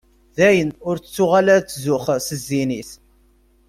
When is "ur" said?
0.89-0.97